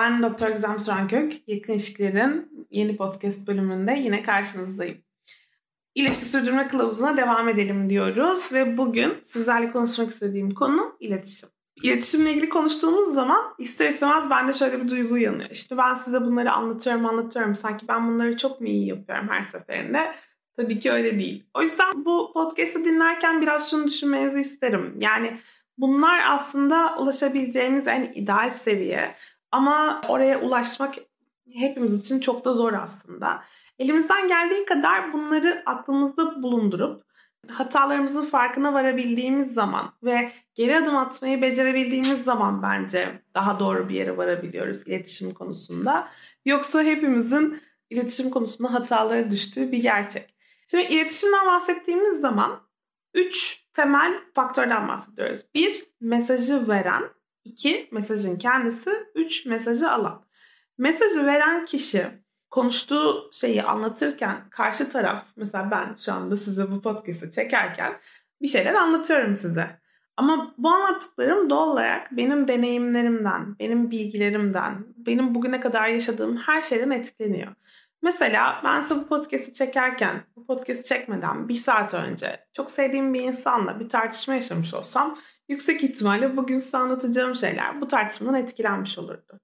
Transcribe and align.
Ben 0.00 0.22
Doktor 0.22 0.48
Gizem 0.48 0.78
Sürenkök. 0.78 1.32
Yakın 1.46 1.72
İlişkilerin 1.72 2.66
yeni 2.70 2.96
podcast 2.96 3.46
bölümünde 3.46 3.92
yine 3.92 4.22
karşınızdayım. 4.22 4.98
İlişki 5.94 6.24
sürdürme 6.24 6.68
kılavuzuna 6.68 7.16
devam 7.16 7.48
edelim 7.48 7.90
diyoruz 7.90 8.52
ve 8.52 8.76
bugün 8.76 9.14
sizlerle 9.22 9.70
konuşmak 9.70 10.10
istediğim 10.10 10.50
konu 10.50 10.96
iletişim. 11.00 11.48
İletişimle 11.82 12.30
ilgili 12.30 12.48
konuştuğumuz 12.48 13.14
zaman 13.14 13.54
ister 13.58 13.88
istemez 13.88 14.30
bende 14.30 14.54
şöyle 14.54 14.84
bir 14.84 14.88
duygu 14.88 15.14
uyanıyor. 15.14 15.50
İşte 15.50 15.76
ben 15.78 15.94
size 15.94 16.20
bunları 16.20 16.52
anlatıyorum 16.52 17.06
anlatıyorum. 17.06 17.54
Sanki 17.54 17.88
ben 17.88 18.08
bunları 18.08 18.36
çok 18.36 18.60
mu 18.60 18.66
iyi 18.66 18.86
yapıyorum 18.86 19.28
her 19.28 19.42
seferinde? 19.42 20.14
Tabii 20.56 20.78
ki 20.78 20.92
öyle 20.92 21.18
değil. 21.18 21.46
O 21.54 21.62
yüzden 21.62 22.04
bu 22.04 22.32
podcast'ı 22.34 22.84
dinlerken 22.84 23.42
biraz 23.42 23.70
şunu 23.70 23.86
düşünmenizi 23.86 24.40
isterim. 24.40 24.96
Yani 25.00 25.38
bunlar 25.78 26.20
aslında 26.28 26.96
ulaşabileceğimiz 26.98 27.86
en 27.86 28.12
ideal 28.14 28.50
seviye. 28.50 29.14
Ama 29.56 30.00
oraya 30.08 30.40
ulaşmak 30.40 30.94
hepimiz 31.54 32.00
için 32.00 32.20
çok 32.20 32.44
da 32.44 32.52
zor 32.52 32.72
aslında. 32.72 33.42
Elimizden 33.78 34.28
geldiği 34.28 34.64
kadar 34.64 35.12
bunları 35.12 35.62
aklımızda 35.66 36.42
bulundurup 36.42 37.02
hatalarımızın 37.52 38.24
farkına 38.24 38.72
varabildiğimiz 38.72 39.54
zaman 39.54 39.92
ve 40.02 40.32
geri 40.54 40.76
adım 40.76 40.96
atmayı 40.96 41.42
becerebildiğimiz 41.42 42.24
zaman 42.24 42.62
bence 42.62 43.22
daha 43.34 43.60
doğru 43.60 43.88
bir 43.88 43.94
yere 43.94 44.16
varabiliyoruz 44.16 44.88
iletişim 44.88 45.34
konusunda. 45.34 46.08
Yoksa 46.44 46.82
hepimizin 46.82 47.60
iletişim 47.90 48.30
konusunda 48.30 48.72
hatalara 48.72 49.30
düştüğü 49.30 49.72
bir 49.72 49.82
gerçek. 49.82 50.34
Şimdi 50.70 50.84
iletişimden 50.84 51.46
bahsettiğimiz 51.46 52.20
zaman 52.20 52.60
üç 53.14 53.64
temel 53.72 54.14
faktörden 54.34 54.88
bahsediyoruz. 54.88 55.40
Bir, 55.54 55.86
mesajı 56.00 56.68
veren. 56.68 57.15
İki 57.46 57.88
mesajın 57.92 58.36
kendisi. 58.36 58.90
Üç, 59.14 59.46
mesajı 59.46 59.90
alan. 59.90 60.24
Mesajı 60.78 61.26
veren 61.26 61.64
kişi 61.64 62.06
konuştuğu 62.50 63.30
şeyi 63.32 63.62
anlatırken 63.62 64.50
karşı 64.50 64.88
taraf 64.88 65.24
mesela 65.36 65.70
ben 65.70 65.96
şu 65.98 66.12
anda 66.12 66.36
size 66.36 66.70
bu 66.70 66.82
podcast'ı 66.82 67.30
çekerken 67.30 67.92
bir 68.42 68.48
şeyler 68.48 68.74
anlatıyorum 68.74 69.36
size. 69.36 69.80
Ama 70.16 70.54
bu 70.58 70.68
anlattıklarım 70.68 71.50
doğal 71.50 71.68
olarak 71.68 72.12
benim 72.12 72.48
deneyimlerimden, 72.48 73.58
benim 73.58 73.90
bilgilerimden, 73.90 74.86
benim 74.96 75.34
bugüne 75.34 75.60
kadar 75.60 75.88
yaşadığım 75.88 76.36
her 76.36 76.62
şeyden 76.62 76.90
etkileniyor. 76.90 77.54
Mesela 78.02 78.60
ben 78.64 78.80
size 78.80 79.00
bu 79.00 79.06
podcast'i 79.06 79.52
çekerken, 79.52 80.22
bu 80.36 80.46
podcast'i 80.46 80.88
çekmeden 80.88 81.48
bir 81.48 81.54
saat 81.54 81.94
önce 81.94 82.46
çok 82.52 82.70
sevdiğim 82.70 83.14
bir 83.14 83.22
insanla 83.22 83.80
bir 83.80 83.88
tartışma 83.88 84.34
yaşamış 84.34 84.74
olsam 84.74 85.18
yüksek 85.48 85.84
ihtimalle 85.84 86.36
bugün 86.36 86.58
size 86.58 86.78
anlatacağım 86.78 87.34
şeyler 87.34 87.80
bu 87.80 87.86
tartışmadan 87.86 88.34
etkilenmiş 88.34 88.98
olurdu. 88.98 89.40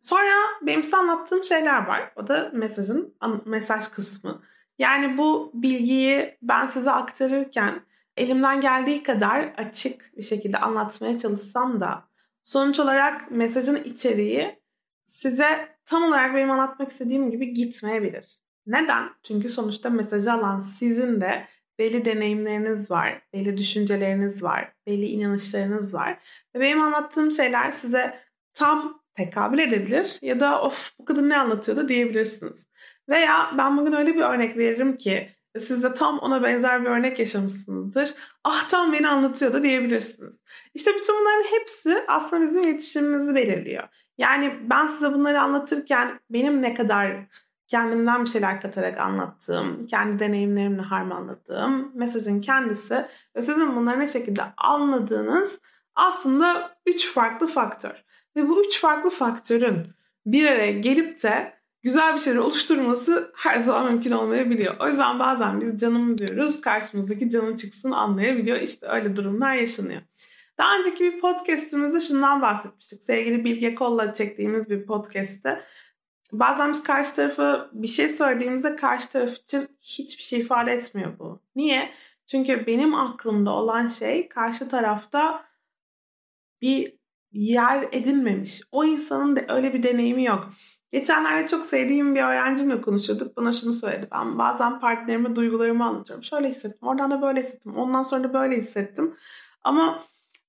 Sonra 0.00 0.34
benim 0.62 0.82
size 0.82 0.96
anlattığım 0.96 1.44
şeyler 1.44 1.86
var. 1.86 2.12
O 2.16 2.26
da 2.26 2.50
mesajın 2.54 3.14
mesaj 3.44 3.88
kısmı. 3.88 4.42
Yani 4.78 5.18
bu 5.18 5.50
bilgiyi 5.54 6.38
ben 6.42 6.66
size 6.66 6.90
aktarırken 6.90 7.86
elimden 8.16 8.60
geldiği 8.60 9.02
kadar 9.02 9.54
açık 9.56 10.16
bir 10.16 10.22
şekilde 10.22 10.58
anlatmaya 10.58 11.18
çalışsam 11.18 11.80
da 11.80 12.04
sonuç 12.44 12.80
olarak 12.80 13.30
mesajın 13.30 13.84
içeriği 13.84 14.62
size 15.04 15.68
tam 15.86 16.02
olarak 16.02 16.34
benim 16.34 16.50
anlatmak 16.50 16.90
istediğim 16.90 17.30
gibi 17.30 17.52
gitmeyebilir. 17.52 18.40
Neden? 18.66 19.10
Çünkü 19.22 19.48
sonuçta 19.48 19.90
mesajı 19.90 20.32
alan 20.32 20.58
sizin 20.58 21.20
de 21.20 21.48
belli 21.78 22.04
deneyimleriniz 22.04 22.90
var, 22.90 23.22
belli 23.32 23.56
düşünceleriniz 23.56 24.42
var, 24.42 24.72
belli 24.86 25.06
inanışlarınız 25.06 25.94
var. 25.94 26.18
Ve 26.54 26.60
benim 26.60 26.80
anlattığım 26.80 27.32
şeyler 27.32 27.70
size 27.70 28.18
tam 28.54 29.02
tekabül 29.14 29.58
edebilir 29.58 30.18
ya 30.22 30.40
da 30.40 30.62
of 30.62 30.90
bu 30.98 31.04
kadın 31.04 31.28
ne 31.28 31.36
anlatıyordu 31.36 31.88
diyebilirsiniz. 31.88 32.68
Veya 33.08 33.54
ben 33.58 33.76
bugün 33.76 33.92
öyle 33.92 34.14
bir 34.14 34.20
örnek 34.20 34.56
veririm 34.56 34.96
ki 34.96 35.30
siz 35.58 35.82
de 35.82 35.94
tam 35.94 36.18
ona 36.18 36.42
benzer 36.42 36.84
bir 36.84 36.90
örnek 36.90 37.18
yaşamışsınızdır. 37.18 38.14
Ah 38.44 38.68
tam 38.68 38.92
beni 38.92 39.08
anlatıyordu 39.08 39.62
diyebilirsiniz. 39.62 40.40
İşte 40.74 40.90
bütün 40.94 41.14
bunların 41.20 41.44
hepsi 41.58 42.04
aslında 42.08 42.42
bizim 42.42 42.62
iletişimimizi 42.62 43.34
belirliyor. 43.34 43.88
Yani 44.18 44.54
ben 44.70 44.86
size 44.86 45.12
bunları 45.12 45.40
anlatırken 45.40 46.20
benim 46.30 46.62
ne 46.62 46.74
kadar 46.74 47.16
kendimden 47.68 48.24
bir 48.24 48.30
şeyler 48.30 48.60
katarak 48.60 48.98
anlattığım, 49.00 49.86
kendi 49.86 50.18
deneyimlerimle 50.18 50.82
harmanladığım 50.82 51.92
mesajın 51.94 52.40
kendisi 52.40 53.06
ve 53.36 53.42
sizin 53.42 53.76
bunları 53.76 54.00
ne 54.00 54.06
şekilde 54.06 54.42
anladığınız 54.56 55.60
aslında 55.94 56.76
üç 56.86 57.12
farklı 57.12 57.46
faktör. 57.46 58.04
Ve 58.36 58.48
bu 58.48 58.64
üç 58.64 58.80
farklı 58.80 59.10
faktörün 59.10 59.86
bir 60.26 60.46
araya 60.46 60.72
gelip 60.72 61.22
de 61.22 61.54
güzel 61.82 62.14
bir 62.14 62.20
şeyler 62.20 62.38
oluşturması 62.38 63.32
her 63.36 63.58
zaman 63.58 63.92
mümkün 63.92 64.10
olmayabiliyor. 64.10 64.74
O 64.80 64.88
yüzden 64.88 65.18
bazen 65.18 65.60
biz 65.60 65.80
canım 65.80 66.18
diyoruz, 66.18 66.60
karşımızdaki 66.60 67.30
canı 67.30 67.56
çıksın 67.56 67.90
anlayabiliyor. 67.90 68.60
İşte 68.60 68.86
öyle 68.86 69.16
durumlar 69.16 69.52
yaşanıyor. 69.52 70.00
Daha 70.58 70.78
önceki 70.78 71.04
bir 71.04 71.20
podcastimizde 71.20 72.00
şundan 72.00 72.42
bahsetmiştik. 72.42 73.02
Sevgili 73.02 73.44
Bilge 73.44 73.74
Kolla 73.74 74.12
çektiğimiz 74.12 74.70
bir 74.70 74.86
podcast'te. 74.86 75.60
Bazen 76.32 76.72
biz 76.72 76.82
karşı 76.82 77.14
tarafa 77.14 77.70
bir 77.72 77.86
şey 77.86 78.08
söylediğimizde 78.08 78.76
karşı 78.76 79.08
taraf 79.10 79.34
için 79.36 79.68
hiçbir 79.80 80.22
şey 80.22 80.40
ifade 80.40 80.72
etmiyor 80.72 81.18
bu. 81.18 81.40
Niye? 81.56 81.90
Çünkü 82.26 82.66
benim 82.66 82.94
aklımda 82.94 83.50
olan 83.50 83.86
şey 83.86 84.28
karşı 84.28 84.68
tarafta 84.68 85.44
bir 86.62 86.98
yer 87.32 87.88
edinmemiş. 87.92 88.62
O 88.72 88.84
insanın 88.84 89.36
da 89.36 89.40
öyle 89.48 89.74
bir 89.74 89.82
deneyimi 89.82 90.24
yok. 90.24 90.50
Geçenlerde 90.92 91.48
çok 91.48 91.66
sevdiğim 91.66 92.14
bir 92.14 92.22
öğrencimle 92.22 92.80
konuşuyorduk. 92.80 93.36
Bana 93.36 93.52
şunu 93.52 93.72
söyledi. 93.72 94.08
Ben 94.12 94.38
bazen 94.38 94.80
partnerime 94.80 95.36
duygularımı 95.36 95.84
anlatıyorum. 95.84 96.24
Şöyle 96.24 96.48
hissettim. 96.48 96.88
Oradan 96.88 97.10
da 97.10 97.22
böyle 97.22 97.40
hissettim. 97.40 97.76
Ondan 97.76 98.02
sonra 98.02 98.24
da 98.24 98.34
böyle 98.34 98.56
hissettim. 98.56 99.16
Ama 99.64 100.04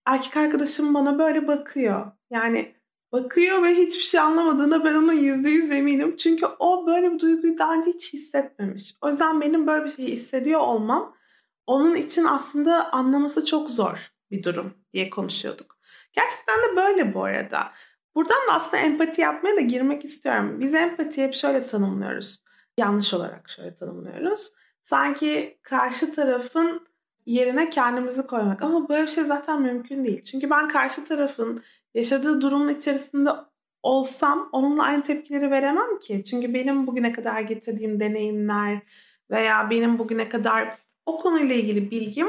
erkek 0.05 0.37
arkadaşım 0.37 0.93
bana 0.93 1.19
böyle 1.19 1.47
bakıyor. 1.47 2.11
Yani 2.29 2.75
bakıyor 3.11 3.63
ve 3.63 3.75
hiçbir 3.75 4.03
şey 4.03 4.19
anlamadığına 4.19 4.83
ben 4.83 4.93
onun 4.93 5.13
yüzde 5.13 5.49
yüz 5.49 5.71
eminim. 5.71 6.17
Çünkü 6.17 6.45
o 6.59 6.87
böyle 6.87 7.13
bir 7.13 7.19
duyguyu 7.19 7.57
daha 7.57 7.73
önce 7.73 7.89
hiç 7.89 8.13
hissetmemiş. 8.13 8.95
O 9.01 9.09
yüzden 9.09 9.41
benim 9.41 9.67
böyle 9.67 9.85
bir 9.85 9.89
şey 9.89 10.05
hissediyor 10.05 10.59
olmam 10.59 11.15
onun 11.67 11.95
için 11.95 12.23
aslında 12.23 12.93
anlaması 12.93 13.45
çok 13.45 13.69
zor 13.69 14.11
bir 14.31 14.43
durum 14.43 14.73
diye 14.93 15.09
konuşuyorduk. 15.09 15.77
Gerçekten 16.13 16.59
de 16.59 16.75
böyle 16.75 17.13
bu 17.13 17.23
arada. 17.23 17.71
Buradan 18.15 18.47
da 18.47 18.53
aslında 18.53 18.77
empati 18.83 19.21
yapmaya 19.21 19.57
da 19.57 19.61
girmek 19.61 20.03
istiyorum. 20.03 20.59
Biz 20.59 20.73
empati 20.73 21.23
hep 21.23 21.33
şöyle 21.33 21.67
tanımlıyoruz. 21.67 22.43
Yanlış 22.77 23.13
olarak 23.13 23.49
şöyle 23.49 23.75
tanımlıyoruz. 23.75 24.53
Sanki 24.81 25.59
karşı 25.63 26.13
tarafın 26.13 26.87
yerine 27.25 27.69
kendimizi 27.69 28.27
koymak. 28.27 28.61
Ama 28.61 28.89
böyle 28.89 29.03
bir 29.03 29.11
şey 29.11 29.23
zaten 29.23 29.61
mümkün 29.61 30.03
değil. 30.03 30.23
Çünkü 30.23 30.49
ben 30.49 30.67
karşı 30.67 31.05
tarafın 31.05 31.63
yaşadığı 31.95 32.41
durumun 32.41 32.67
içerisinde 32.67 33.29
olsam 33.83 34.49
onunla 34.51 34.83
aynı 34.83 35.01
tepkileri 35.01 35.51
veremem 35.51 35.99
ki. 35.99 36.23
Çünkü 36.23 36.53
benim 36.53 36.87
bugüne 36.87 37.11
kadar 37.11 37.41
getirdiğim 37.41 37.99
deneyimler 37.99 38.81
veya 39.31 39.69
benim 39.69 39.99
bugüne 39.99 40.29
kadar 40.29 40.77
o 41.05 41.17
konuyla 41.17 41.55
ilgili 41.55 41.91
bilgim 41.91 42.27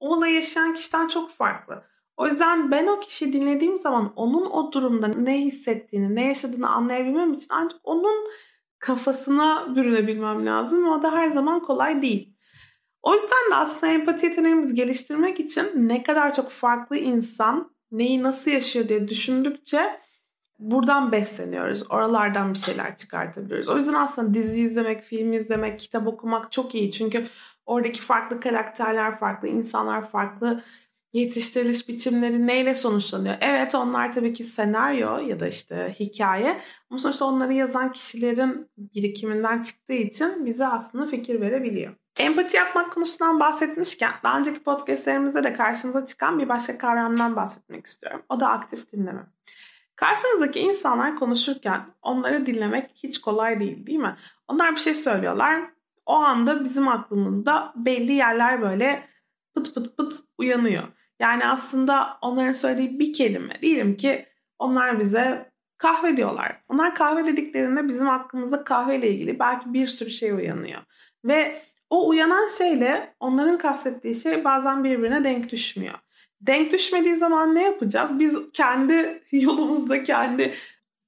o 0.00 0.16
olayı 0.16 0.34
yaşayan 0.34 0.74
kişiden 0.74 1.08
çok 1.08 1.30
farklı. 1.30 1.84
O 2.16 2.26
yüzden 2.26 2.70
ben 2.70 2.86
o 2.86 3.00
kişiyi 3.00 3.32
dinlediğim 3.32 3.76
zaman 3.76 4.12
onun 4.16 4.50
o 4.50 4.72
durumda 4.72 5.08
ne 5.08 5.40
hissettiğini, 5.40 6.14
ne 6.14 6.26
yaşadığını 6.26 6.70
anlayabilmem 6.70 7.32
için 7.32 7.48
ancak 7.50 7.80
onun 7.84 8.30
kafasına 8.78 9.76
bürünebilmem 9.76 10.46
lazım. 10.46 10.88
O 10.88 11.02
da 11.02 11.12
her 11.12 11.28
zaman 11.28 11.60
kolay 11.60 12.02
değil. 12.02 12.34
O 13.02 13.14
yüzden 13.14 13.50
de 13.50 13.54
aslında 13.54 13.92
empati 13.92 14.26
yeteneğimizi 14.26 14.74
geliştirmek 14.74 15.40
için 15.40 15.70
ne 15.74 16.02
kadar 16.02 16.34
çok 16.34 16.50
farklı 16.50 16.96
insan 16.96 17.77
neyi 17.92 18.22
nasıl 18.22 18.50
yaşıyor 18.50 18.88
diye 18.88 19.08
düşündükçe 19.08 20.00
buradan 20.58 21.12
besleniyoruz. 21.12 21.84
Oralardan 21.90 22.54
bir 22.54 22.58
şeyler 22.58 22.96
çıkartabiliyoruz. 22.96 23.68
O 23.68 23.76
yüzden 23.76 23.94
aslında 23.94 24.34
dizi 24.34 24.60
izlemek, 24.60 25.02
film 25.02 25.32
izlemek, 25.32 25.78
kitap 25.78 26.06
okumak 26.06 26.52
çok 26.52 26.74
iyi. 26.74 26.92
Çünkü 26.92 27.26
oradaki 27.66 28.00
farklı 28.00 28.40
karakterler, 28.40 29.18
farklı 29.18 29.48
insanlar, 29.48 30.08
farklı 30.10 30.62
yetiştiriliş 31.12 31.88
biçimleri 31.88 32.46
neyle 32.46 32.74
sonuçlanıyor? 32.74 33.34
Evet 33.40 33.74
onlar 33.74 34.12
tabii 34.12 34.32
ki 34.32 34.44
senaryo 34.44 35.18
ya 35.18 35.40
da 35.40 35.48
işte 35.48 35.94
hikaye 36.00 36.60
ama 36.90 37.00
sonuçta 37.00 37.24
onları 37.24 37.52
yazan 37.52 37.92
kişilerin 37.92 38.70
birikiminden 38.78 39.62
çıktığı 39.62 39.92
için 39.92 40.46
bize 40.46 40.66
aslında 40.66 41.06
fikir 41.06 41.40
verebiliyor. 41.40 41.94
Empati 42.18 42.56
yapmak 42.56 42.92
konusundan 42.92 43.40
bahsetmişken 43.40 44.10
daha 44.22 44.38
önceki 44.38 44.62
podcastlerimizde 44.62 45.44
de 45.44 45.52
karşımıza 45.52 46.06
çıkan 46.06 46.38
bir 46.38 46.48
başka 46.48 46.78
kavramdan 46.78 47.36
bahsetmek 47.36 47.86
istiyorum. 47.86 48.22
O 48.28 48.40
da 48.40 48.48
aktif 48.48 48.92
dinleme. 48.92 49.26
Karşımızdaki 49.96 50.60
insanlar 50.60 51.16
konuşurken 51.16 51.80
onları 52.02 52.46
dinlemek 52.46 52.90
hiç 52.94 53.20
kolay 53.20 53.60
değil 53.60 53.86
değil 53.86 53.98
mi? 53.98 54.16
Onlar 54.48 54.72
bir 54.72 54.80
şey 54.80 54.94
söylüyorlar. 54.94 55.62
O 56.06 56.14
anda 56.14 56.64
bizim 56.64 56.88
aklımızda 56.88 57.72
belli 57.76 58.12
yerler 58.12 58.62
böyle 58.62 59.08
pıt 59.54 59.74
pıt 59.74 59.96
pıt 59.96 60.14
uyanıyor. 60.38 60.84
Yani 61.20 61.46
aslında 61.46 62.18
onların 62.22 62.52
söylediği 62.52 62.98
bir 62.98 63.12
kelime 63.12 63.62
diyelim 63.62 63.96
ki 63.96 64.26
onlar 64.58 65.00
bize 65.00 65.50
kahve 65.78 66.16
diyorlar. 66.16 66.62
Onlar 66.68 66.94
kahve 66.94 67.26
dediklerinde 67.26 67.88
bizim 67.88 68.08
aklımızda 68.08 68.64
kahve 68.64 68.96
ile 68.96 69.10
ilgili 69.10 69.38
belki 69.38 69.72
bir 69.72 69.86
sürü 69.86 70.10
şey 70.10 70.32
uyanıyor. 70.32 70.82
Ve 71.24 71.62
o 71.90 72.08
uyanan 72.08 72.48
şeyle 72.58 73.14
onların 73.20 73.58
kastettiği 73.58 74.14
şey 74.14 74.44
bazen 74.44 74.84
birbirine 74.84 75.24
denk 75.24 75.52
düşmüyor. 75.52 75.94
Denk 76.40 76.72
düşmediği 76.72 77.16
zaman 77.16 77.54
ne 77.54 77.62
yapacağız? 77.62 78.18
Biz 78.18 78.52
kendi 78.52 79.20
yolumuzda 79.32 80.02
kendi 80.02 80.54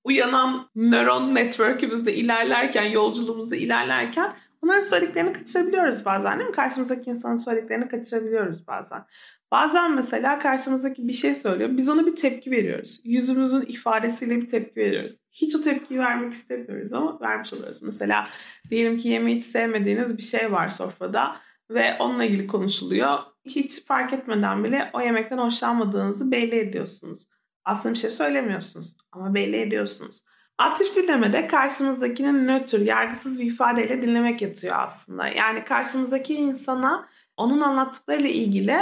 uyanan 0.04 0.68
nöron 0.74 1.34
network'ümüzde 1.34 2.14
ilerlerken, 2.14 2.84
yolculuğumuzda 2.84 3.56
ilerlerken 3.56 4.32
onların 4.62 4.82
söylediklerini 4.82 5.32
kaçırabiliyoruz 5.32 6.04
bazen 6.04 6.38
değil 6.38 6.50
mi? 6.50 6.56
Karşımızdaki 6.56 7.10
insanın 7.10 7.36
söylediklerini 7.36 7.88
kaçırabiliyoruz 7.88 8.66
bazen. 8.66 9.04
Bazen 9.50 9.94
mesela 9.94 10.38
karşımızdaki 10.38 11.08
bir 11.08 11.12
şey 11.12 11.34
söylüyor. 11.34 11.70
Biz 11.72 11.88
ona 11.88 12.06
bir 12.06 12.16
tepki 12.16 12.50
veriyoruz. 12.50 13.00
Yüzümüzün 13.04 13.60
ifadesiyle 13.60 14.36
bir 14.36 14.48
tepki 14.48 14.80
veriyoruz. 14.80 15.16
Hiç 15.32 15.56
o 15.56 15.60
tepkiyi 15.60 16.00
vermek 16.00 16.32
istemiyoruz 16.32 16.92
ama 16.92 17.20
vermiş 17.20 17.52
oluyoruz. 17.52 17.82
Mesela 17.82 18.28
diyelim 18.70 18.96
ki 18.96 19.08
yemeği 19.08 19.36
hiç 19.36 19.44
sevmediğiniz 19.44 20.18
bir 20.18 20.22
şey 20.22 20.52
var 20.52 20.68
sofrada 20.68 21.36
ve 21.70 21.96
onunla 21.98 22.24
ilgili 22.24 22.46
konuşuluyor. 22.46 23.18
Hiç 23.44 23.84
fark 23.84 24.12
etmeden 24.12 24.64
bile 24.64 24.90
o 24.92 25.00
yemekten 25.00 25.38
hoşlanmadığınızı 25.38 26.30
belli 26.30 26.56
ediyorsunuz. 26.56 27.26
Aslında 27.64 27.94
bir 27.94 27.98
şey 27.98 28.10
söylemiyorsunuz 28.10 28.96
ama 29.12 29.34
belli 29.34 29.56
ediyorsunuz. 29.56 30.22
Aktif 30.58 30.96
dinlemede 30.96 31.46
karşımızdakinin 31.46 32.48
nötr, 32.48 32.78
yargısız 32.78 33.40
bir 33.40 33.44
ifadeyle 33.44 34.02
dinlemek 34.02 34.42
yatıyor 34.42 34.76
aslında. 34.78 35.28
Yani 35.28 35.64
karşımızdaki 35.64 36.34
insana 36.34 37.08
onun 37.36 37.60
anlattıklarıyla 37.60 38.30
ilgili 38.30 38.78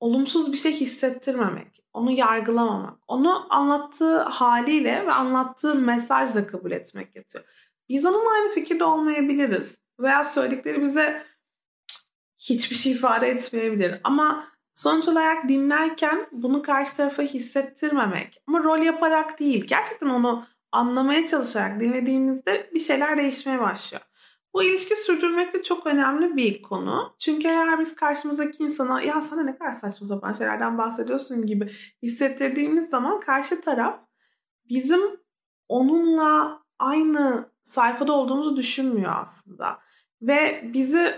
olumsuz 0.00 0.52
bir 0.52 0.56
şey 0.56 0.72
hissettirmemek, 0.72 1.82
onu 1.92 2.10
yargılamamak, 2.10 2.98
onu 3.08 3.54
anlattığı 3.54 4.22
haliyle 4.22 5.06
ve 5.06 5.12
anlattığı 5.12 5.74
mesajla 5.74 6.46
kabul 6.46 6.70
etmek 6.70 7.16
yatıyor. 7.16 7.44
Biz 7.88 8.06
onunla 8.06 8.32
aynı 8.32 8.54
fikirde 8.54 8.84
olmayabiliriz 8.84 9.78
veya 10.00 10.24
söyledikleri 10.24 10.80
bize 10.80 11.26
hiçbir 12.38 12.76
şey 12.76 12.92
ifade 12.92 13.28
etmeyebilir 13.28 14.00
ama 14.04 14.46
sonuç 14.74 15.08
olarak 15.08 15.48
dinlerken 15.48 16.26
bunu 16.32 16.62
karşı 16.62 16.96
tarafa 16.96 17.22
hissettirmemek 17.22 18.42
ama 18.46 18.62
rol 18.62 18.78
yaparak 18.78 19.40
değil 19.40 19.64
gerçekten 19.66 20.08
onu 20.08 20.46
anlamaya 20.72 21.26
çalışarak 21.26 21.80
dinlediğimizde 21.80 22.70
bir 22.74 22.80
şeyler 22.80 23.16
değişmeye 23.16 23.60
başlıyor. 23.60 24.02
Bu 24.54 24.62
ilişki 24.62 24.96
sürdürmek 24.96 25.54
de 25.54 25.62
çok 25.62 25.86
önemli 25.86 26.36
bir 26.36 26.62
konu. 26.62 27.14
Çünkü 27.18 27.48
eğer 27.48 27.78
biz 27.78 27.96
karşımızdaki 27.96 28.62
insana 28.62 29.02
ya 29.02 29.20
sana 29.20 29.42
ne 29.42 29.58
kadar 29.58 29.72
saçma 29.72 30.06
sapan 30.06 30.32
şeylerden 30.32 30.78
bahsediyorsun 30.78 31.46
gibi 31.46 31.70
hissettirdiğimiz 32.02 32.88
zaman 32.88 33.20
karşı 33.20 33.60
taraf 33.60 34.00
bizim 34.68 35.00
onunla 35.68 36.62
aynı 36.78 37.50
sayfada 37.62 38.12
olduğumuzu 38.12 38.56
düşünmüyor 38.56 39.12
aslında. 39.16 39.78
Ve 40.22 40.70
bizi 40.74 41.14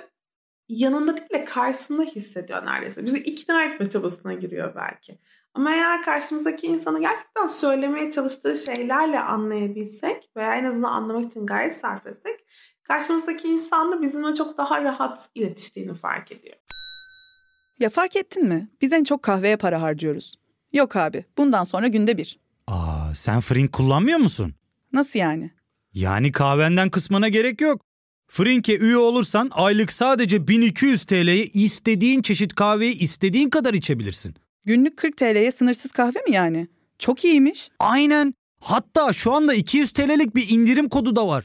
yanında 0.69 1.17
değil 1.17 1.31
de 1.31 1.45
karşısında 1.45 2.03
hissediyor 2.03 2.67
neredeyse. 2.67 3.05
Bizi 3.05 3.19
ikna 3.19 3.65
etme 3.65 3.89
çabasına 3.89 4.33
giriyor 4.33 4.75
belki. 4.77 5.19
Ama 5.55 5.75
eğer 5.75 6.03
karşımızdaki 6.03 6.67
insanı 6.67 7.01
gerçekten 7.01 7.47
söylemeye 7.47 8.11
çalıştığı 8.11 8.57
şeylerle 8.57 9.21
anlayabilsek 9.21 10.31
veya 10.37 10.55
en 10.55 10.65
azından 10.65 10.93
anlamak 10.93 11.27
için 11.27 11.47
gayet 11.47 11.75
sarf 11.75 12.07
etsek 12.07 12.41
karşımızdaki 12.83 13.49
insan 13.49 13.93
da 13.93 14.03
bizimle 14.03 14.35
çok 14.35 14.59
daha 14.59 14.85
rahat 14.85 15.31
iletiştiğini 15.35 15.95
fark 15.95 16.33
ediyor. 16.33 16.57
Ya 17.81 17.89
fark 17.91 18.17
ettin 18.17 18.49
mi? 18.49 18.69
Biz 18.83 18.93
en 18.93 19.05
çok 19.05 19.23
kahveye 19.23 19.57
para 19.57 19.83
harcıyoruz. 19.83 20.35
Yok 20.73 20.97
abi, 20.97 21.25
bundan 21.39 21.65
sonra 21.65 21.89
günde 21.89 22.19
bir. 22.19 22.39
Aa, 22.67 23.15
sen 23.15 23.41
Frink 23.41 23.73
kullanmıyor 23.73 24.19
musun? 24.19 24.55
Nasıl 24.93 25.19
yani? 25.19 25.51
Yani 25.95 26.33
kahvenden 26.33 26.91
kısmına 26.91 27.29
gerek 27.29 27.61
yok. 27.61 27.81
Frink'e 28.29 28.77
üye 28.79 28.97
olursan 28.97 29.49
aylık 29.53 29.93
sadece 29.93 30.49
1200 30.49 31.05
TL'ye 31.05 31.45
istediğin 31.45 32.23
çeşit 32.23 32.55
kahveyi 32.55 32.99
istediğin 32.99 33.51
kadar 33.51 33.75
içebilirsin. 33.75 34.35
Günlük 34.65 34.97
40 34.97 35.17
TL'ye 35.17 35.53
sınırsız 35.53 35.93
kahve 35.93 36.19
mi 36.29 36.33
yani? 36.33 36.69
Çok 36.99 37.25
iyiymiş. 37.25 37.69
Aynen. 37.79 38.35
Hatta 38.61 39.13
şu 39.13 39.33
anda 39.33 39.55
200 39.55 39.91
TL'lik 39.91 40.37
bir 40.37 40.49
indirim 40.51 40.89
kodu 40.89 41.17
da 41.17 41.29
var. 41.29 41.45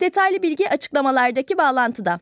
Detaylı 0.00 0.42
bilgi 0.42 0.70
açıklamalardaki 0.70 1.58
bağlantıda. 1.58 2.20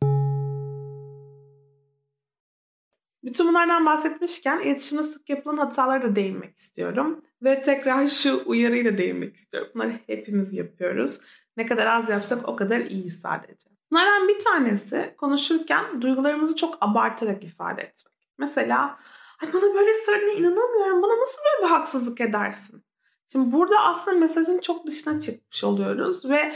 Bütün 3.25 3.49
bunlardan 3.49 3.87
bahsetmişken 3.87 4.59
iletişimde 4.59 5.02
sık 5.02 5.28
yapılan 5.28 5.56
hatalara 5.56 6.02
da 6.02 6.16
değinmek 6.16 6.56
istiyorum. 6.56 7.21
Ve 7.42 7.62
tekrar 7.62 8.09
şu 8.09 8.42
uyarıyla 8.47 8.99
değinmek 8.99 9.37
istiyorum. 9.37 9.71
Bunları 9.75 9.92
hepimiz 10.06 10.54
yapıyoruz. 10.54 11.21
Ne 11.56 11.66
kadar 11.66 11.87
az 11.87 12.11
yapsak 12.11 12.49
o 12.49 12.56
kadar 12.56 12.80
iyi 12.80 13.11
sadece. 13.11 13.71
Bunlardan 13.90 14.28
bir 14.28 14.38
tanesi 14.38 15.14
konuşurken 15.16 16.02
duygularımızı 16.02 16.56
çok 16.56 16.78
abartarak 16.80 17.45
ifade 17.45 17.83
etmek. 17.83 18.14
Mesela 18.38 18.99
Ay 19.42 19.52
bana 19.52 19.75
böyle 19.75 19.95
söylediğine 20.06 20.35
inanamıyorum. 20.35 21.02
Bana 21.02 21.21
nasıl 21.21 21.38
böyle 21.45 21.66
bir 21.66 21.71
haksızlık 21.71 22.21
edersin? 22.21 22.85
Şimdi 23.33 23.52
burada 23.52 23.80
aslında 23.80 24.18
mesajın 24.18 24.59
çok 24.61 24.87
dışına 24.87 25.21
çıkmış 25.21 25.64
oluyoruz 25.64 26.25
ve 26.25 26.52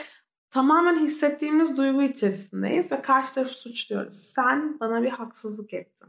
tamamen 0.51 0.97
hissettiğimiz 0.97 1.77
duygu 1.77 2.03
içerisindeyiz 2.03 2.93
ve 2.93 3.03
karşı 3.03 3.35
tarafı 3.35 3.55
suçluyoruz. 3.55 4.17
Sen 4.17 4.81
bana 4.81 5.03
bir 5.03 5.11
haksızlık 5.11 5.75
ettin. 5.75 6.09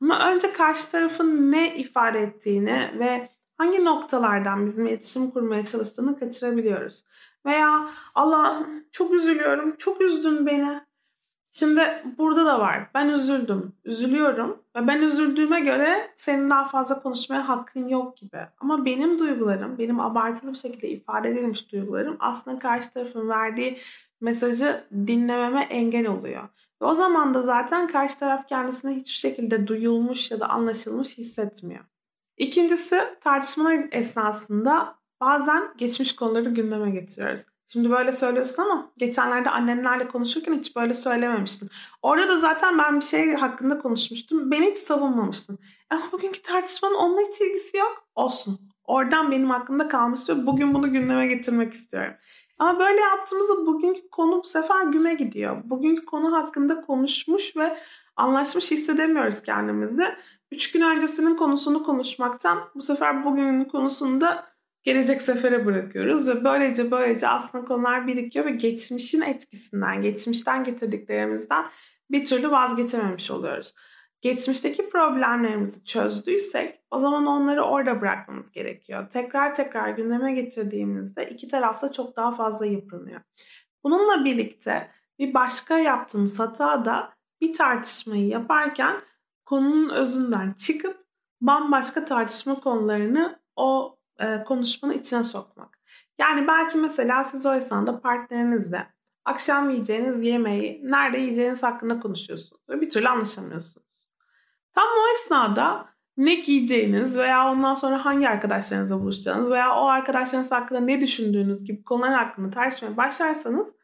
Ama 0.00 0.30
önce 0.32 0.52
karşı 0.52 0.90
tarafın 0.90 1.52
ne 1.52 1.76
ifade 1.76 2.18
ettiğini 2.18 2.90
ve 2.98 3.28
hangi 3.56 3.84
noktalardan 3.84 4.66
bizim 4.66 4.86
iletişim 4.86 5.30
kurmaya 5.30 5.66
çalıştığını 5.66 6.18
kaçırabiliyoruz. 6.18 7.04
Veya 7.46 7.88
Allah 8.14 8.66
çok 8.92 9.14
üzülüyorum, 9.14 9.76
çok 9.76 10.00
üzdün 10.00 10.46
beni. 10.46 10.87
Şimdi 11.58 12.02
burada 12.18 12.46
da 12.46 12.60
var. 12.60 12.88
Ben 12.94 13.08
üzüldüm, 13.08 13.72
üzülüyorum 13.84 14.62
ve 14.76 14.86
ben 14.86 15.02
üzüldüğüme 15.02 15.60
göre 15.60 16.10
senin 16.16 16.50
daha 16.50 16.64
fazla 16.68 17.00
konuşmaya 17.00 17.48
hakkın 17.48 17.88
yok 17.88 18.16
gibi. 18.16 18.38
Ama 18.60 18.84
benim 18.84 19.18
duygularım, 19.18 19.78
benim 19.78 20.00
abartılı 20.00 20.52
bir 20.52 20.58
şekilde 20.58 20.88
ifade 20.88 21.28
edilmiş 21.28 21.72
duygularım 21.72 22.16
aslında 22.20 22.58
karşı 22.58 22.92
tarafın 22.92 23.28
verdiği 23.28 23.78
mesajı 24.20 24.84
dinlememe 24.92 25.62
engel 25.62 26.06
oluyor. 26.06 26.48
Ve 26.82 26.86
o 26.86 26.94
zaman 26.94 27.34
da 27.34 27.42
zaten 27.42 27.86
karşı 27.86 28.18
taraf 28.18 28.48
kendisine 28.48 28.94
hiçbir 28.94 29.18
şekilde 29.18 29.66
duyulmuş 29.66 30.30
ya 30.30 30.40
da 30.40 30.48
anlaşılmış 30.48 31.18
hissetmiyor. 31.18 31.84
İkincisi 32.36 33.00
tartışmalar 33.20 33.78
esnasında 33.92 34.94
bazen 35.20 35.74
geçmiş 35.76 36.16
konuları 36.16 36.48
gündeme 36.50 36.90
getiriyoruz. 36.90 37.44
Şimdi 37.72 37.90
böyle 37.90 38.12
söylüyorsun 38.12 38.62
ama 38.62 38.90
geçenlerde 38.98 39.50
annenlerle 39.50 40.08
konuşurken 40.08 40.52
hiç 40.52 40.76
böyle 40.76 40.94
söylememiştin. 40.94 41.70
Orada 42.02 42.28
da 42.28 42.36
zaten 42.36 42.78
ben 42.78 43.00
bir 43.00 43.04
şey 43.04 43.34
hakkında 43.34 43.78
konuşmuştum. 43.78 44.50
Beni 44.50 44.70
hiç 44.70 44.78
savunmamıştın. 44.78 45.58
Ama 45.90 46.02
bugünkü 46.12 46.42
tartışmanın 46.42 46.94
onunla 46.94 47.20
hiç 47.20 47.40
ilgisi 47.40 47.76
yok. 47.76 48.04
Olsun. 48.14 48.58
Oradan 48.84 49.30
benim 49.30 49.50
hakkımda 49.50 49.88
kalmış 49.88 50.28
ve 50.28 50.46
bugün 50.46 50.74
bunu 50.74 50.92
gündeme 50.92 51.26
getirmek 51.26 51.72
istiyorum. 51.72 52.14
Ama 52.58 52.78
böyle 52.78 53.00
yaptığımızda 53.00 53.66
bugünkü 53.66 54.10
konu 54.10 54.42
bu 54.42 54.46
sefer 54.46 54.82
güme 54.82 55.14
gidiyor. 55.14 55.56
Bugünkü 55.64 56.04
konu 56.04 56.32
hakkında 56.32 56.80
konuşmuş 56.80 57.56
ve 57.56 57.76
anlaşmış 58.16 58.70
hissedemiyoruz 58.70 59.42
kendimizi. 59.42 60.04
Üç 60.52 60.72
gün 60.72 60.80
öncesinin 60.80 61.36
konusunu 61.36 61.82
konuşmaktan 61.82 62.58
bu 62.74 62.82
sefer 62.82 63.24
bugünün 63.24 63.64
konusunda 63.64 64.46
gelecek 64.88 65.22
sefere 65.22 65.66
bırakıyoruz 65.66 66.28
ve 66.28 66.44
böylece 66.44 66.90
böylece 66.90 67.28
aslında 67.28 67.64
konular 67.64 68.06
birikiyor 68.06 68.44
ve 68.44 68.50
geçmişin 68.50 69.20
etkisinden, 69.20 70.02
geçmişten 70.02 70.64
getirdiklerimizden 70.64 71.66
bir 72.10 72.24
türlü 72.24 72.50
vazgeçememiş 72.50 73.30
oluyoruz. 73.30 73.74
Geçmişteki 74.20 74.88
problemlerimizi 74.88 75.84
çözdüysek 75.84 76.80
o 76.90 76.98
zaman 76.98 77.26
onları 77.26 77.62
orada 77.62 78.00
bırakmamız 78.00 78.50
gerekiyor. 78.50 79.10
Tekrar 79.10 79.54
tekrar 79.54 79.88
gündeme 79.88 80.32
getirdiğimizde 80.32 81.28
iki 81.28 81.48
tarafta 81.48 81.92
çok 81.92 82.16
daha 82.16 82.34
fazla 82.34 82.66
yıpranıyor. 82.66 83.20
Bununla 83.84 84.24
birlikte 84.24 84.90
bir 85.18 85.34
başka 85.34 85.78
yaptığımız 85.78 86.40
hata 86.40 86.84
da 86.84 87.12
bir 87.40 87.52
tartışmayı 87.52 88.26
yaparken 88.26 88.96
konunun 89.44 89.90
özünden 89.90 90.52
çıkıp 90.52 91.04
bambaşka 91.40 92.04
tartışma 92.04 92.60
konularını 92.60 93.40
o 93.56 93.97
e, 94.18 94.44
konuşmanın 94.44 94.92
içine 94.92 95.24
sokmak. 95.24 95.78
Yani 96.18 96.48
belki 96.48 96.78
mesela 96.78 97.24
siz 97.24 97.46
o 97.46 97.54
esnada 97.54 98.00
partnerinizle 98.00 98.86
akşam 99.24 99.70
yiyeceğiniz 99.70 100.22
yemeği 100.22 100.80
nerede 100.84 101.18
yiyeceğiniz 101.18 101.62
hakkında 101.62 102.00
konuşuyorsunuz 102.00 102.62
ve 102.68 102.80
bir 102.80 102.90
türlü 102.90 103.08
anlaşamıyorsunuz. 103.08 103.86
Tam 104.72 104.84
o 104.84 105.12
esnada 105.12 105.88
ne 106.16 106.34
giyeceğiniz 106.34 107.16
veya 107.16 107.50
ondan 107.50 107.74
sonra 107.74 108.04
hangi 108.04 108.28
arkadaşlarınızla 108.28 109.00
buluşacağınız 109.00 109.50
veya 109.50 109.76
o 109.76 109.86
arkadaşlarınız 109.86 110.52
hakkında 110.52 110.80
ne 110.80 111.00
düşündüğünüz 111.00 111.64
gibi 111.64 111.84
konular 111.84 112.12
hakkında 112.12 112.50
tartışmaya 112.50 112.96
başlarsanız 112.96 113.76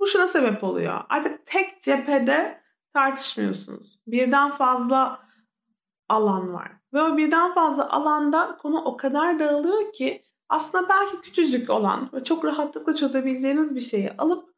bu 0.00 0.06
şuna 0.06 0.28
sebep 0.28 0.64
oluyor. 0.64 1.00
Artık 1.08 1.46
tek 1.46 1.82
cephede 1.82 2.62
tartışmıyorsunuz. 2.92 4.00
Birden 4.06 4.50
fazla 4.50 5.27
alan 6.08 6.54
var. 6.54 6.72
Ve 6.92 7.02
o 7.02 7.16
birden 7.16 7.54
fazla 7.54 7.90
alanda 7.90 8.56
konu 8.56 8.80
o 8.84 8.96
kadar 8.96 9.38
dağılıyor 9.38 9.92
ki 9.92 10.24
aslında 10.48 10.88
belki 10.88 11.20
küçücük 11.20 11.70
olan 11.70 12.10
ve 12.12 12.24
çok 12.24 12.44
rahatlıkla 12.44 12.94
çözebileceğiniz 12.94 13.74
bir 13.74 13.80
şeyi 13.80 14.12
alıp 14.18 14.48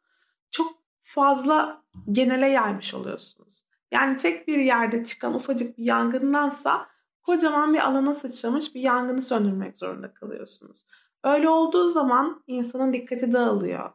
çok 0.50 0.72
fazla 1.02 1.82
genele 2.12 2.46
yaymış 2.46 2.94
oluyorsunuz. 2.94 3.64
Yani 3.92 4.16
tek 4.16 4.48
bir 4.48 4.58
yerde 4.58 5.04
çıkan 5.04 5.34
ufacık 5.34 5.78
bir 5.78 5.84
yangındansa 5.84 6.86
kocaman 7.22 7.74
bir 7.74 7.88
alana 7.88 8.14
sıçramış 8.14 8.74
bir 8.74 8.80
yangını 8.80 9.22
söndürmek 9.22 9.78
zorunda 9.78 10.14
kalıyorsunuz. 10.14 10.86
Öyle 11.24 11.48
olduğu 11.48 11.86
zaman 11.86 12.42
insanın 12.46 12.92
dikkati 12.92 13.32
dağılıyor 13.32 13.90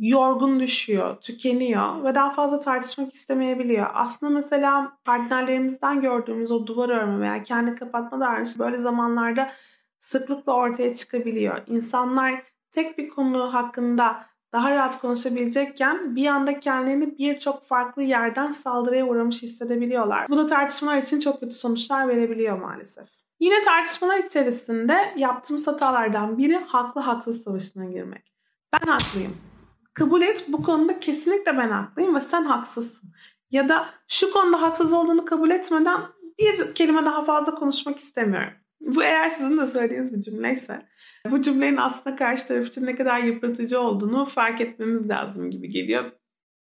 yorgun 0.00 0.60
düşüyor, 0.60 1.20
tükeniyor 1.20 2.04
ve 2.04 2.14
daha 2.14 2.30
fazla 2.30 2.60
tartışmak 2.60 3.14
istemeyebiliyor. 3.14 3.86
Aslında 3.94 4.32
mesela 4.32 4.98
partnerlerimizden 5.04 6.00
gördüğümüz 6.00 6.50
o 6.50 6.66
duvar 6.66 6.88
örme 6.88 7.20
veya 7.20 7.42
kendi 7.42 7.74
kapatma 7.74 8.20
davranışı 8.20 8.58
böyle 8.58 8.76
zamanlarda 8.76 9.50
sıklıkla 9.98 10.52
ortaya 10.52 10.94
çıkabiliyor. 10.94 11.62
İnsanlar 11.66 12.42
tek 12.70 12.98
bir 12.98 13.08
konu 13.08 13.54
hakkında 13.54 14.22
daha 14.52 14.74
rahat 14.74 15.00
konuşabilecekken 15.00 16.16
bir 16.16 16.26
anda 16.26 16.60
kendilerini 16.60 17.18
birçok 17.18 17.66
farklı 17.66 18.02
yerden 18.02 18.52
saldırıya 18.52 19.06
uğramış 19.06 19.42
hissedebiliyorlar. 19.42 20.28
Bu 20.28 20.36
da 20.36 20.46
tartışmalar 20.46 20.96
için 20.96 21.20
çok 21.20 21.40
kötü 21.40 21.54
sonuçlar 21.54 22.08
verebiliyor 22.08 22.58
maalesef. 22.58 23.08
Yine 23.40 23.62
tartışmalar 23.62 24.18
içerisinde 24.18 25.14
yaptığımız 25.16 25.66
hatalardan 25.66 26.38
biri 26.38 26.56
haklı 26.56 27.00
haksız 27.00 27.42
savaşına 27.42 27.84
girmek. 27.84 28.32
Ben 28.72 28.90
haklıyım 28.90 29.47
kabul 29.94 30.22
et 30.22 30.44
bu 30.48 30.62
konuda 30.62 31.00
kesinlikle 31.00 31.56
ben 31.56 31.68
haklıyım 31.68 32.14
ve 32.14 32.20
sen 32.20 32.44
haksızsın. 32.44 33.12
Ya 33.50 33.68
da 33.68 33.88
şu 34.08 34.32
konuda 34.32 34.62
haksız 34.62 34.92
olduğunu 34.92 35.24
kabul 35.24 35.50
etmeden 35.50 36.00
bir 36.38 36.74
kelime 36.74 37.04
daha 37.04 37.24
fazla 37.24 37.54
konuşmak 37.54 37.98
istemiyorum. 37.98 38.52
Bu 38.80 39.02
eğer 39.02 39.28
sizin 39.28 39.58
de 39.58 39.66
söylediğiniz 39.66 40.16
bir 40.16 40.20
cümleyse 40.20 40.88
bu 41.30 41.42
cümlenin 41.42 41.76
aslında 41.76 42.16
karşı 42.16 42.46
taraf 42.46 42.66
için 42.66 42.86
ne 42.86 42.94
kadar 42.94 43.18
yıpratıcı 43.18 43.80
olduğunu 43.80 44.24
fark 44.24 44.60
etmemiz 44.60 45.08
lazım 45.08 45.50
gibi 45.50 45.70
geliyor. 45.70 46.12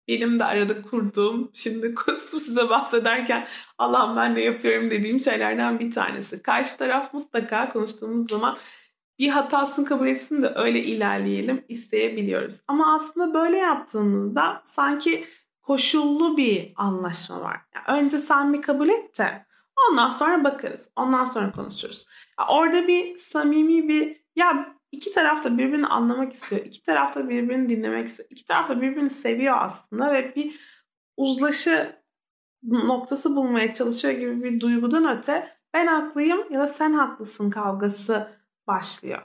Benim 0.08 0.38
de 0.38 0.44
arada 0.44 0.82
kurduğum, 0.82 1.50
şimdi 1.54 1.94
size 2.18 2.68
bahsederken 2.68 3.46
Allah'ım 3.78 4.16
ben 4.16 4.34
ne 4.34 4.40
yapıyorum 4.40 4.90
dediğim 4.90 5.20
şeylerden 5.20 5.78
bir 5.78 5.90
tanesi. 5.90 6.42
Karşı 6.42 6.76
taraf 6.76 7.14
mutlaka 7.14 7.68
konuştuğumuz 7.68 8.30
zaman 8.30 8.56
bir 9.18 9.28
hatasını 9.28 9.84
kabul 9.84 10.06
etsin 10.06 10.42
de 10.42 10.52
öyle 10.56 10.82
ilerleyelim 10.82 11.64
isteyebiliyoruz. 11.68 12.60
Ama 12.68 12.94
aslında 12.94 13.34
böyle 13.34 13.56
yaptığımızda 13.56 14.62
sanki 14.64 15.24
koşullu 15.62 16.36
bir 16.36 16.72
anlaşma 16.76 17.40
var. 17.40 17.60
Yani 17.74 18.00
önce 18.00 18.18
sen 18.18 18.52
bir 18.52 18.62
kabul 18.62 18.88
et 18.88 19.18
de 19.18 19.46
ondan 19.90 20.10
sonra 20.10 20.44
bakarız. 20.44 20.90
Ondan 20.96 21.24
sonra 21.24 21.52
konuşuruz. 21.52 22.06
Yani 22.38 22.48
orada 22.50 22.88
bir 22.88 23.16
samimi 23.16 23.88
bir 23.88 24.24
ya 24.36 24.76
iki 24.92 25.12
taraf 25.12 25.44
da 25.44 25.58
birbirini 25.58 25.86
anlamak 25.86 26.32
istiyor. 26.32 26.62
iki 26.64 26.82
taraf 26.82 27.14
da 27.14 27.28
birbirini 27.28 27.68
dinlemek 27.68 28.06
istiyor. 28.06 28.28
iki 28.30 28.44
taraf 28.44 28.68
da 28.68 28.80
birbirini 28.80 29.10
seviyor 29.10 29.56
aslında 29.58 30.12
ve 30.12 30.34
bir 30.34 30.60
uzlaşı 31.16 32.02
noktası 32.62 33.36
bulmaya 33.36 33.72
çalışıyor 33.72 34.14
gibi 34.14 34.44
bir 34.44 34.60
duygudan 34.60 35.18
öte 35.18 35.56
ben 35.74 35.86
haklıyım 35.86 36.52
ya 36.52 36.60
da 36.60 36.66
sen 36.66 36.92
haklısın 36.92 37.50
kavgası 37.50 38.28
başlıyor. 38.66 39.22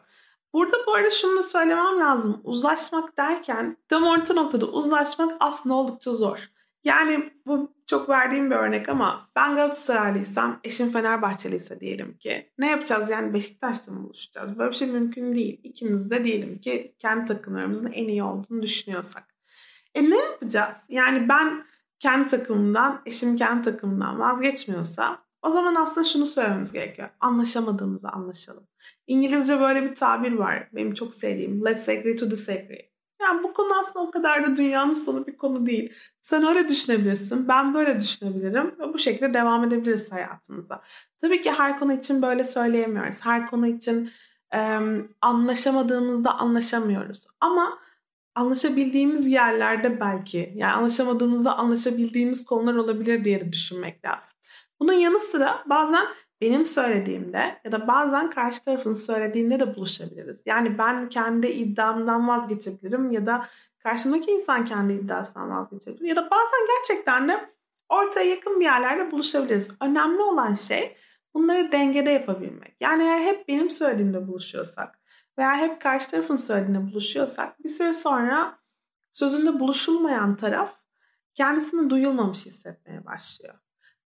Burada 0.54 0.78
bu 0.88 0.94
arada 0.94 1.10
şunu 1.10 1.38
da 1.38 1.44
söylemem 1.44 2.00
lazım. 2.00 2.42
Uzlaşmak 2.44 3.18
derken 3.18 3.78
tam 3.88 4.04
orta 4.04 4.34
noktada 4.34 4.66
uzlaşmak 4.66 5.32
aslında 5.40 5.76
oldukça 5.76 6.12
zor. 6.12 6.52
Yani 6.84 7.34
bu 7.46 7.74
çok 7.88 8.10
verdiğim 8.10 8.52
bir 8.52 8.56
örnek 8.56 8.90
ama 8.90 9.30
ben 9.36 9.56
Galatasaraylıysam 9.56 10.60
eşim 10.64 10.92
Fenerbahçeliyse 10.92 11.80
diyelim 11.80 12.18
ki 12.18 12.52
ne 12.58 12.70
yapacağız 12.70 13.10
yani 13.10 13.34
Beşiktaş'ta 13.34 13.92
mı 13.92 14.04
buluşacağız? 14.04 14.60
Böyle 14.60 14.72
bir 14.72 14.76
şey 14.76 14.88
mümkün 14.88 15.36
değil. 15.36 15.62
İkimiz 15.64 16.10
de 16.10 16.24
diyelim 16.24 16.58
ki 16.58 16.96
kendi 17.00 17.26
takımlarımızın 17.26 17.92
en 17.92 18.08
iyi 18.08 18.24
olduğunu 18.24 18.62
düşünüyorsak. 18.62 19.36
E 19.96 20.10
ne 20.10 20.18
yapacağız? 20.18 20.78
Yani 20.90 21.30
ben 21.30 21.66
kendi 22.00 22.28
takımımdan, 22.30 23.02
eşim 23.06 23.36
kendi 23.36 23.62
takımından 23.64 24.20
vazgeçmiyorsa 24.20 25.24
o 25.42 25.50
zaman 25.50 25.76
aslında 25.76 26.08
şunu 26.08 26.26
söylememiz 26.26 26.72
gerekiyor. 26.72 27.10
Anlaşamadığımızı 27.20 28.10
anlaşalım. 28.10 28.68
İngilizce 29.08 29.60
böyle 29.60 29.84
bir 29.84 29.96
tabir 29.96 30.32
var. 30.32 30.70
Benim 30.74 30.94
çok 30.94 31.14
sevdiğim. 31.14 31.66
Let's 31.66 31.90
agree 31.90 32.16
to 32.16 32.32
disagree. 32.32 32.92
Yani 33.22 33.44
bu 33.44 33.54
konu 33.54 33.80
aslında 33.80 34.06
o 34.06 34.12
kadar 34.12 34.48
da 34.48 34.56
dünyanın 34.56 34.94
sonu 34.94 35.28
bir 35.28 35.38
konu 35.38 35.66
değil. 35.66 35.94
Sen 36.22 36.46
öyle 36.46 36.70
düşünebilirsin, 36.70 37.48
ben 37.48 37.74
böyle 37.74 38.00
düşünebilirim 38.00 38.76
ve 38.80 38.94
bu 38.94 39.00
şekilde 39.00 39.34
devam 39.34 39.64
edebiliriz 39.64 40.12
hayatımıza. 40.12 40.82
Tabii 41.22 41.42
ki 41.42 41.52
her 41.52 41.80
konu 41.80 41.94
için 41.94 42.22
böyle 42.22 42.44
söyleyemiyoruz. 42.44 43.26
Her 43.26 43.48
konu 43.48 43.68
için 43.68 44.10
e, 44.54 44.80
anlaşamadığımızda 45.22 46.40
anlaşamıyoruz. 46.40 47.28
Ama 47.40 47.80
anlaşabildiğimiz 48.36 49.28
yerlerde 49.28 50.00
belki, 50.00 50.54
yani 50.56 50.74
anlaşamadığımızda 50.74 51.58
anlaşabildiğimiz 51.58 52.46
konular 52.46 52.76
olabilir 52.76 53.26
diye 53.26 53.42
de 53.42 53.52
düşünmek 53.52 54.06
lazım. 54.06 54.38
Bunun 54.82 54.94
yanı 54.94 55.20
sıra 55.20 55.64
bazen 55.66 56.08
benim 56.42 56.66
söylediğimde 56.66 57.60
ya 57.66 57.72
da 57.72 57.88
bazen 57.88 58.30
karşı 58.30 58.64
tarafın 58.64 58.94
söylediğinde 58.94 59.60
de 59.60 59.76
buluşabiliriz. 59.76 60.44
Yani 60.46 60.78
ben 60.78 61.10
kendi 61.10 61.48
iddiamdan 61.48 62.28
vazgeçebilirim 62.28 63.12
ya 63.12 63.26
da 63.26 63.46
karşımdaki 63.80 64.32
insan 64.32 64.66
kendi 64.66 64.94
iddiasından 64.94 65.50
vazgeçebilir. 65.50 66.10
Ya 66.10 66.16
da 66.16 66.30
bazen 66.32 66.68
gerçekten 66.78 67.30
de 67.30 67.54
ortaya 67.90 68.30
yakın 68.30 68.60
bir 68.60 68.66
yerlerde 68.66 69.12
buluşabiliriz. 69.12 69.70
Önemli 69.82 70.22
olan 70.22 70.54
şey 70.54 70.96
bunları 71.34 71.72
dengede 71.72 72.10
yapabilmek. 72.10 72.76
Yani 72.80 73.04
eğer 73.04 73.20
hep 73.20 73.48
benim 73.48 73.70
söylediğimde 73.70 74.28
buluşuyorsak 74.28 75.00
veya 75.38 75.58
hep 75.58 75.82
karşı 75.82 76.12
tarafın 76.12 76.36
söylediğinde 76.36 76.92
buluşuyorsak 76.92 77.64
bir 77.64 77.70
süre 77.70 77.94
sonra 77.94 78.60
sözünde 79.12 79.60
buluşulmayan 79.60 80.38
taraf 80.38 80.76
kendisini 81.36 81.90
duyulmamış 81.90 82.46
hissetmeye 82.46 83.06
başlıyor. 83.06 83.56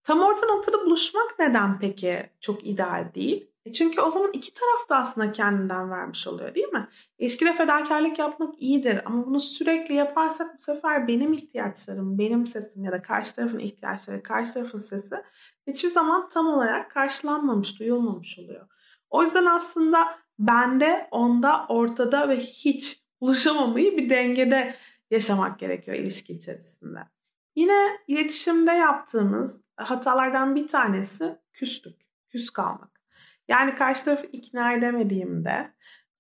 Tam 0.05 0.21
orta 0.21 0.47
noktada 0.47 0.85
buluşmak 0.85 1.39
neden 1.39 1.79
peki 1.79 2.29
çok 2.41 2.67
ideal 2.67 3.11
değil? 3.15 3.51
E 3.65 3.73
çünkü 3.73 4.01
o 4.01 4.09
zaman 4.09 4.31
iki 4.33 4.53
taraf 4.53 4.89
da 4.89 4.97
aslında 4.97 5.31
kendinden 5.31 5.91
vermiş 5.91 6.27
oluyor 6.27 6.55
değil 6.55 6.67
mi? 6.67 6.87
İlişkide 7.17 7.53
fedakarlık 7.53 8.19
yapmak 8.19 8.61
iyidir 8.61 9.01
ama 9.05 9.25
bunu 9.25 9.39
sürekli 9.39 9.95
yaparsak 9.95 10.55
bu 10.55 10.61
sefer 10.63 11.07
benim 11.07 11.33
ihtiyaçlarım, 11.33 12.19
benim 12.19 12.47
sesim 12.47 12.83
ya 12.83 12.91
da 12.91 13.01
karşı 13.01 13.35
tarafın 13.35 13.59
ihtiyaçları, 13.59 14.23
karşı 14.23 14.53
tarafın 14.53 14.79
sesi 14.79 15.15
hiçbir 15.67 15.89
zaman 15.89 16.29
tam 16.29 16.47
olarak 16.47 16.91
karşılanmamış, 16.91 17.79
duyulmamış 17.79 18.39
oluyor. 18.39 18.67
O 19.09 19.23
yüzden 19.23 19.45
aslında 19.45 20.19
bende, 20.39 21.07
onda, 21.11 21.65
ortada 21.69 22.29
ve 22.29 22.37
hiç 22.39 23.03
buluşamamayı 23.21 23.97
bir 23.97 24.09
dengede 24.09 24.75
yaşamak 25.11 25.59
gerekiyor 25.59 25.97
ilişki 25.97 26.33
içerisinde. 26.33 27.14
Yine 27.55 27.97
iletişimde 28.07 28.71
yaptığımız 28.71 29.63
hatalardan 29.77 30.55
bir 30.55 30.67
tanesi 30.67 31.39
küslük, 31.53 32.01
küs 32.29 32.49
kalmak. 32.49 33.01
Yani 33.47 33.75
karşı 33.75 34.05
tarafı 34.05 34.27
ikna 34.27 34.73
edemediğimde, 34.73 35.73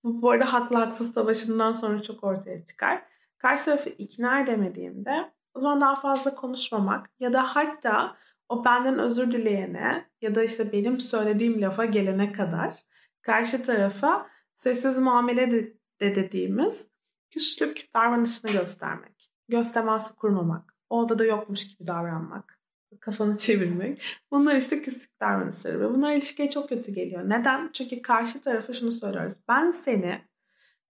bu, 0.03 0.31
arada 0.31 0.53
haklı 0.53 0.77
haksız 0.77 1.13
savaşından 1.13 1.73
sonra 1.73 2.01
çok 2.01 2.23
ortaya 2.23 2.65
çıkar. 2.65 3.05
Karşı 3.37 3.65
tarafı 3.65 3.89
ikna 3.89 4.39
edemediğimde 4.39 5.33
o 5.53 5.59
zaman 5.59 5.81
daha 5.81 5.95
fazla 5.95 6.35
konuşmamak 6.35 7.09
ya 7.19 7.33
da 7.33 7.55
hatta 7.55 8.17
o 8.49 8.65
benden 8.65 8.99
özür 8.99 9.31
dileyene 9.31 10.09
ya 10.21 10.35
da 10.35 10.43
işte 10.43 10.71
benim 10.71 10.99
söylediğim 10.99 11.61
lafa 11.61 11.85
gelene 11.85 12.31
kadar 12.31 12.75
karşı 13.21 13.63
tarafa 13.63 14.27
sessiz 14.55 14.97
muamele 14.97 15.51
de, 15.51 15.73
de 16.01 16.15
dediğimiz 16.15 16.87
küslük 17.29 17.89
davranışını 17.93 18.51
göstermek. 18.51 19.31
Göz 19.49 19.73
teması 19.73 20.15
kurmamak. 20.15 20.74
O 20.89 20.99
odada 20.99 21.25
yokmuş 21.25 21.67
gibi 21.67 21.87
davranmak. 21.87 22.59
Kafanı 22.99 23.37
çevirmek. 23.37 24.01
Bunlar 24.31 24.55
işte 24.55 24.81
küslük 24.81 25.19
davranışları 25.19 25.79
ve 25.79 25.93
bunlar 25.93 26.13
ilişkiye 26.13 26.49
çok 26.49 26.69
kötü 26.69 26.91
geliyor. 26.91 27.29
Neden? 27.29 27.69
Çünkü 27.73 28.01
karşı 28.01 28.41
tarafa 28.41 28.73
şunu 28.73 28.91
söylüyoruz. 28.91 29.35
Ben 29.47 29.71
seni 29.71 30.21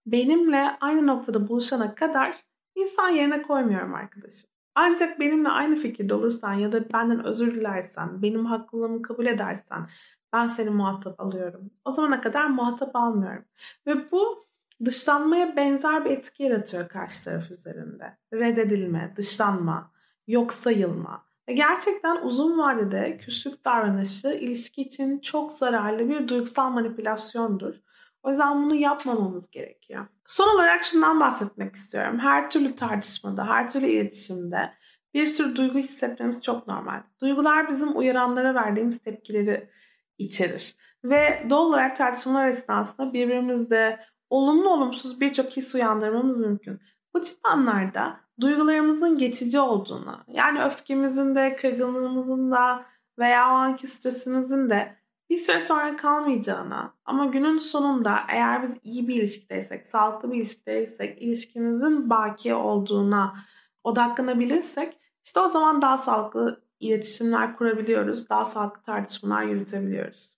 benimle 0.06 0.76
aynı 0.80 1.06
noktada 1.06 1.48
buluşana 1.48 1.94
kadar 1.94 2.44
insan 2.74 3.08
yerine 3.08 3.42
koymuyorum 3.42 3.94
arkadaşım. 3.94 4.50
Ancak 4.74 5.20
benimle 5.20 5.48
aynı 5.48 5.76
fikirde 5.76 6.14
olursan 6.14 6.52
ya 6.52 6.72
da 6.72 6.92
benden 6.92 7.24
özür 7.24 7.54
dilersen, 7.54 8.22
benim 8.22 8.46
haklılığımı 8.46 9.02
kabul 9.02 9.26
edersen 9.26 9.88
ben 10.32 10.48
seni 10.48 10.70
muhatap 10.70 11.20
alıyorum. 11.20 11.70
O 11.84 11.90
zamana 11.90 12.20
kadar 12.20 12.46
muhatap 12.46 12.96
almıyorum. 12.96 13.44
Ve 13.86 14.10
bu 14.10 14.45
dışlanmaya 14.84 15.56
benzer 15.56 16.04
bir 16.04 16.10
etki 16.10 16.42
yaratıyor 16.42 16.88
karşı 16.88 17.24
taraf 17.24 17.50
üzerinde. 17.50 18.18
Reddedilme, 18.32 19.14
dışlanma, 19.16 19.92
yok 20.26 20.52
sayılma. 20.52 21.26
Gerçekten 21.54 22.22
uzun 22.22 22.58
vadede 22.58 23.18
küslük 23.18 23.64
davranışı 23.64 24.28
ilişki 24.28 24.82
için 24.82 25.18
çok 25.20 25.52
zararlı 25.52 26.08
bir 26.08 26.28
duygusal 26.28 26.70
manipülasyondur. 26.70 27.74
O 28.22 28.30
yüzden 28.30 28.64
bunu 28.64 28.74
yapmamamız 28.74 29.50
gerekiyor. 29.50 30.06
Son 30.26 30.54
olarak 30.54 30.84
şundan 30.84 31.20
bahsetmek 31.20 31.74
istiyorum. 31.74 32.18
Her 32.18 32.50
türlü 32.50 32.76
tartışmada, 32.76 33.48
her 33.48 33.70
türlü 33.70 33.86
iletişimde 33.86 34.72
bir 35.14 35.26
sürü 35.26 35.56
duygu 35.56 35.78
hissetmemiz 35.78 36.42
çok 36.42 36.66
normal. 36.66 37.02
Duygular 37.20 37.68
bizim 37.68 37.98
uyaranlara 37.98 38.54
verdiğimiz 38.54 38.98
tepkileri 38.98 39.70
içerir. 40.18 40.76
Ve 41.04 41.46
doğal 41.50 41.66
olarak 41.66 41.96
tartışmalar 41.96 42.46
esnasında 42.46 43.12
birbirimizde 43.12 44.00
olumlu 44.30 44.68
olumsuz 44.70 45.20
birçok 45.20 45.50
his 45.50 45.74
uyandırmamız 45.74 46.40
mümkün. 46.40 46.80
Bu 47.14 47.20
tip 47.20 47.36
anlarda 47.42 48.20
duygularımızın 48.40 49.18
geçici 49.18 49.60
olduğunu, 49.60 50.18
yani 50.28 50.64
öfkemizin 50.64 51.34
de, 51.34 51.56
kırgınlığımızın 51.56 52.52
da 52.52 52.84
veya 53.18 53.48
o 53.48 53.52
anki 53.52 53.86
stresimizin 53.86 54.70
de 54.70 54.96
bir 55.30 55.36
süre 55.36 55.60
sonra 55.60 55.96
kalmayacağına 55.96 56.94
ama 57.04 57.26
günün 57.26 57.58
sonunda 57.58 58.20
eğer 58.28 58.62
biz 58.62 58.78
iyi 58.82 59.08
bir 59.08 59.14
ilişkideysek, 59.14 59.86
sağlıklı 59.86 60.32
bir 60.32 60.36
ilişkideysek, 60.36 61.22
ilişkimizin 61.22 62.10
baki 62.10 62.54
olduğuna 62.54 63.36
odaklanabilirsek 63.84 64.98
işte 65.24 65.40
o 65.40 65.48
zaman 65.48 65.82
daha 65.82 65.98
sağlıklı 65.98 66.60
iletişimler 66.80 67.54
kurabiliyoruz, 67.54 68.28
daha 68.28 68.44
sağlıklı 68.44 68.82
tartışmalar 68.82 69.42
yürütebiliyoruz. 69.42 70.32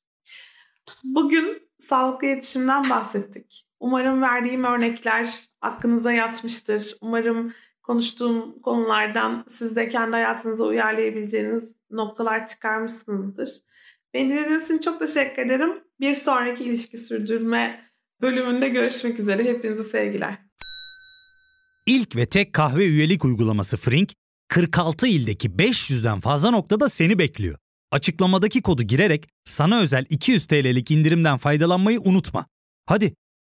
Bugün 1.04 1.68
sağlıklı 1.78 2.26
iletişimden 2.26 2.90
bahsettik. 2.90 3.67
Umarım 3.80 4.22
verdiğim 4.22 4.64
örnekler 4.64 5.44
aklınıza 5.60 6.12
yatmıştır. 6.12 6.96
Umarım 7.00 7.52
konuştuğum 7.82 8.62
konulardan 8.62 9.44
siz 9.48 9.76
de 9.76 9.88
kendi 9.88 10.12
hayatınıza 10.12 10.64
uyarlayabileceğiniz 10.64 11.76
noktalar 11.90 12.46
çıkarmışsınızdır. 12.46 13.48
Beni 14.14 14.28
dinlediğiniz 14.28 14.64
için 14.64 14.78
çok 14.78 14.98
teşekkür 14.98 15.42
ederim. 15.42 15.70
Bir 16.00 16.14
sonraki 16.14 16.64
ilişki 16.64 16.98
sürdürme 16.98 17.90
bölümünde 18.20 18.68
görüşmek 18.68 19.20
üzere. 19.20 19.44
Hepinize 19.44 19.84
sevgiler. 19.84 20.38
İlk 21.86 22.16
ve 22.16 22.26
tek 22.26 22.52
kahve 22.52 22.86
üyelik 22.86 23.24
uygulaması 23.24 23.76
Frink, 23.76 24.12
46 24.48 25.06
ildeki 25.06 25.50
500'den 25.50 26.20
fazla 26.20 26.50
noktada 26.50 26.88
seni 26.88 27.18
bekliyor. 27.18 27.58
Açıklamadaki 27.90 28.62
kodu 28.62 28.82
girerek 28.82 29.28
sana 29.44 29.80
özel 29.80 30.04
200 30.10 30.46
TL'lik 30.46 30.90
indirimden 30.90 31.38
faydalanmayı 31.38 32.00
unutma. 32.00 32.46
Hadi 32.86 33.14